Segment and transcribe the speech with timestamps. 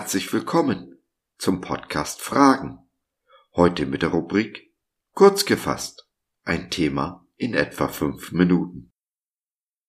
[0.00, 0.98] herzlich willkommen
[1.36, 2.78] zum Podcast Fragen.
[3.54, 4.72] Heute mit der Rubrik
[5.12, 6.08] Kurz gefasst.
[6.42, 8.94] Ein Thema in etwa fünf Minuten.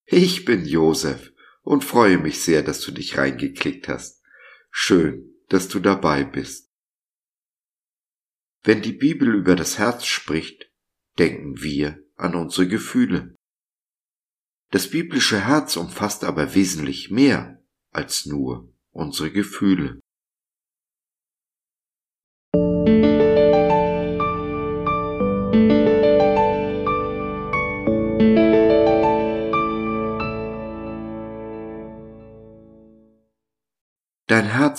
[0.03, 1.31] Ich bin Josef
[1.61, 4.21] und freue mich sehr, dass du dich reingeklickt hast.
[4.69, 6.69] Schön, dass du dabei bist.
[8.63, 10.69] Wenn die Bibel über das Herz spricht,
[11.19, 13.33] denken wir an unsere Gefühle.
[14.71, 20.00] Das biblische Herz umfasst aber wesentlich mehr als nur unsere Gefühle.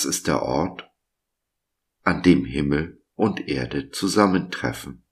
[0.02, 0.90] Herz ist der Ort,
[2.02, 5.04] an dem Himmel und Erde zusammentreffen.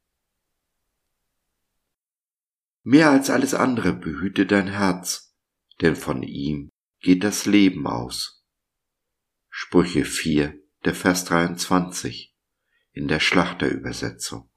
[2.82, 5.36] Mehr als alles andere behüte dein Herz,
[5.80, 8.44] denn von ihm geht das Leben aus.
[9.48, 12.34] Sprüche 4, der Vers 23
[12.90, 14.50] in der Schlachterübersetzung.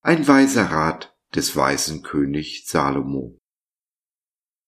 [0.00, 3.38] Ein weiser Rat des weisen König Salomo.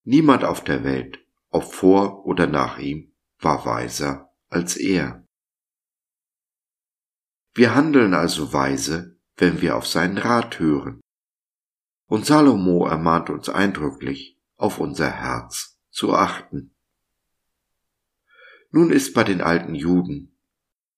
[0.05, 3.08] Niemand auf der Welt, ob vor oder nach ihm,
[3.39, 5.27] war weiser als er.
[7.55, 11.01] Wir handeln also weise, wenn wir auf seinen Rat hören.
[12.07, 16.75] Und Salomo ermahnt uns eindrücklich, auf unser Herz zu achten.
[18.71, 20.39] Nun ist bei den alten Juden,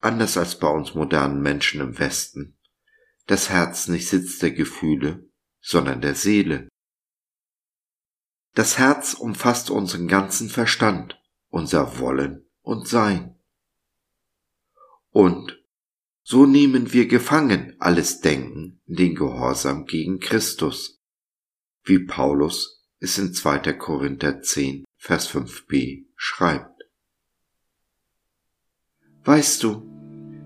[0.00, 2.58] anders als bei uns modernen Menschen im Westen,
[3.26, 5.28] das Herz nicht Sitz der Gefühle,
[5.60, 6.68] sondern der Seele.
[8.54, 11.19] Das Herz umfasst unseren ganzen Verstand,
[11.50, 13.36] unser Wollen und Sein.
[15.10, 15.60] Und
[16.22, 21.00] so nehmen wir gefangen alles Denken in den Gehorsam gegen Christus,
[21.82, 23.72] wie Paulus es in 2.
[23.72, 26.84] Korinther 10, Vers 5b schreibt.
[29.24, 29.82] Weißt du,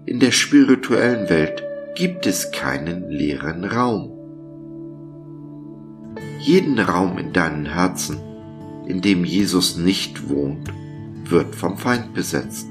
[0.07, 1.63] in der spirituellen Welt
[1.95, 4.11] gibt es keinen leeren Raum.
[6.41, 8.19] Jeden Raum in deinem Herzen,
[8.87, 10.73] in dem Jesus nicht wohnt,
[11.31, 12.69] wird vom Feind besetzt.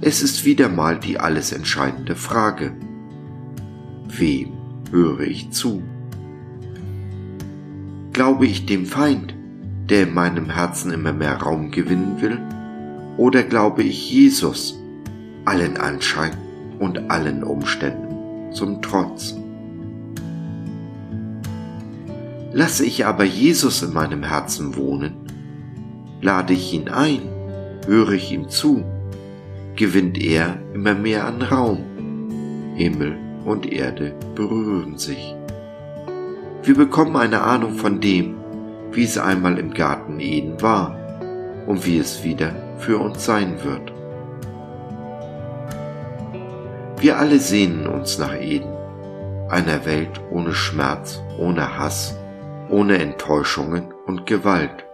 [0.00, 2.72] Es ist wieder mal die alles entscheidende Frage.
[4.08, 4.52] Wem
[4.90, 5.82] höre ich zu?
[8.12, 9.34] Glaube ich dem Feind,
[9.88, 12.38] der in meinem Herzen immer mehr Raum gewinnen will?
[13.16, 14.78] Oder glaube ich Jesus,
[15.44, 16.32] allen Anschein
[16.78, 19.34] und allen Umständen zum Trotz?
[22.52, 25.27] Lasse ich aber Jesus in meinem Herzen wohnen,
[26.20, 27.22] lade ich ihn ein,
[27.86, 28.84] höre ich ihm zu,
[29.76, 31.84] gewinnt er immer mehr an Raum.
[32.74, 35.34] Himmel und Erde berühren sich.
[36.62, 38.36] Wir bekommen eine Ahnung von dem,
[38.92, 40.96] wie es einmal im Garten Eden war
[41.66, 43.92] und wie es wieder für uns sein wird.
[47.00, 48.72] Wir alle sehnen uns nach Eden,
[49.48, 52.16] einer Welt ohne Schmerz, ohne Hass,
[52.68, 54.84] ohne Enttäuschungen und Gewalt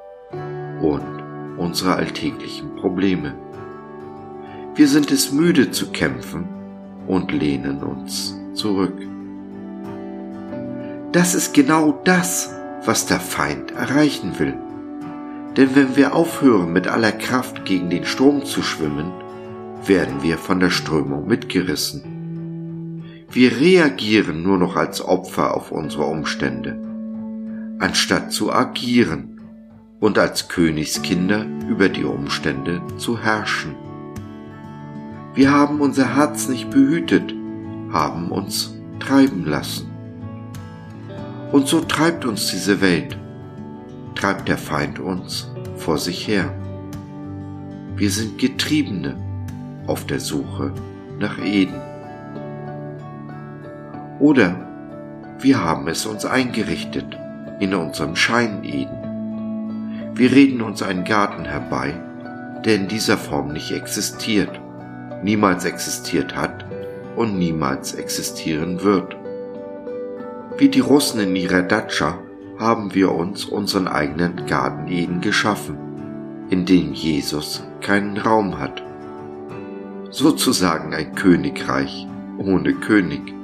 [0.80, 1.13] und
[1.56, 3.34] unsere alltäglichen Probleme.
[4.74, 6.48] Wir sind es müde zu kämpfen
[7.06, 8.94] und lehnen uns zurück.
[11.12, 12.52] Das ist genau das,
[12.84, 14.54] was der Feind erreichen will.
[15.56, 19.12] Denn wenn wir aufhören, mit aller Kraft gegen den Strom zu schwimmen,
[19.86, 23.04] werden wir von der Strömung mitgerissen.
[23.30, 26.76] Wir reagieren nur noch als Opfer auf unsere Umstände,
[27.78, 29.33] anstatt zu agieren
[30.04, 33.74] und als Königskinder über die Umstände zu herrschen.
[35.32, 37.34] Wir haben unser Herz nicht behütet,
[37.90, 39.90] haben uns treiben lassen.
[41.52, 43.16] Und so treibt uns diese Welt
[44.14, 46.52] treibt der Feind uns vor sich her.
[47.96, 49.16] Wir sind Getriebene
[49.86, 50.72] auf der Suche
[51.18, 51.80] nach Eden.
[54.20, 54.54] Oder
[55.38, 57.18] wir haben es uns eingerichtet
[57.58, 59.03] in unserem Schein-Eden.
[60.16, 61.92] Wir reden uns einen Garten herbei,
[62.64, 64.60] der in dieser Form nicht existiert,
[65.24, 66.64] niemals existiert hat
[67.16, 69.16] und niemals existieren wird.
[70.56, 72.20] Wie die Russen in ihrer Datscha
[72.60, 75.76] haben wir uns unseren eigenen Garten Eden geschaffen,
[76.48, 78.84] in dem Jesus keinen Raum hat.
[80.10, 82.06] Sozusagen ein Königreich
[82.38, 83.34] ohne König.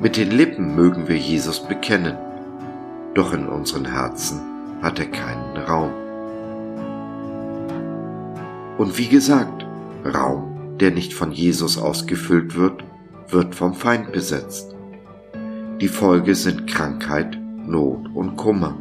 [0.00, 2.16] Mit den Lippen mögen wir Jesus bekennen,
[3.12, 4.40] doch in unseren Herzen
[4.82, 5.92] hat er keinen Raum.
[8.78, 9.66] Und wie gesagt,
[10.04, 12.84] Raum, der nicht von Jesus ausgefüllt wird,
[13.28, 14.74] wird vom Feind besetzt.
[15.80, 18.74] Die Folge sind Krankheit, Not und Kummer.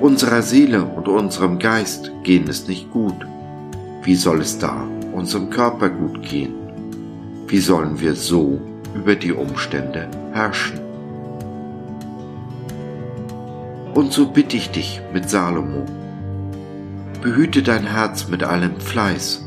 [0.00, 3.26] Unserer Seele und unserem Geist gehen es nicht gut.
[4.02, 6.54] Wie soll es da unserem Körper gut gehen?
[7.46, 8.58] Wie sollen wir so
[8.94, 10.79] über die Umstände herrschen?
[13.94, 15.84] Und so bitte ich dich mit Salomo,
[17.22, 19.44] behüte dein Herz mit allem Fleiß,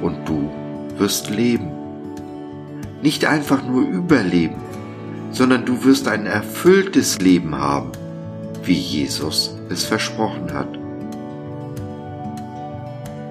[0.00, 0.50] und du
[0.96, 1.68] wirst leben.
[3.02, 4.56] Nicht einfach nur überleben,
[5.30, 7.92] sondern du wirst ein erfülltes Leben haben,
[8.62, 10.78] wie Jesus es versprochen hat.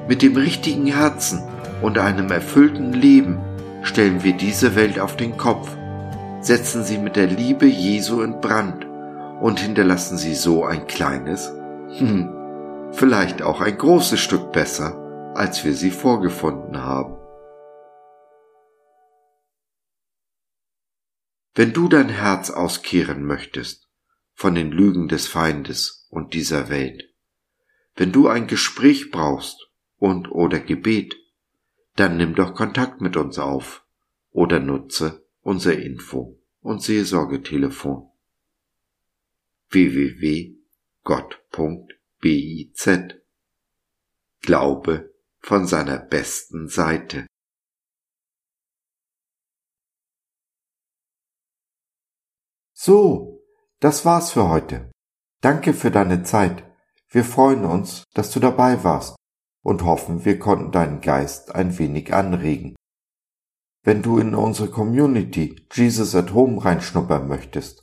[0.08, 1.42] Mit dem richtigen Herzen
[1.82, 3.40] und einem erfüllten Leben
[3.82, 5.70] stellen wir diese Welt auf den Kopf,
[6.42, 8.86] setzen sie mit der Liebe Jesu in Brand
[9.42, 11.52] und hinterlassen sie so ein kleines,
[11.98, 17.18] hm, vielleicht auch ein großes Stück besser, als wir sie vorgefunden haben.
[21.56, 23.90] Wenn du dein Herz auskehren möchtest
[24.34, 27.14] von den Lügen des Feindes und dieser Welt,
[27.96, 31.16] wenn du ein Gespräch brauchst und oder Gebet,
[31.96, 33.86] dann nimm doch Kontakt mit uns auf
[34.32, 38.10] oder nutze unser Info- und Seelsorgetelefon
[39.74, 40.64] www.gott.biz
[44.42, 47.26] Glaube von seiner besten Seite.
[52.74, 53.44] So,
[53.80, 54.92] das war's für heute.
[55.42, 56.64] Danke für deine Zeit.
[57.10, 59.16] Wir freuen uns, dass du dabei warst
[59.64, 62.76] und hoffen, wir konnten deinen Geist ein wenig anregen.
[63.84, 67.83] Wenn du in unsere Community Jesus at Home reinschnuppern möchtest,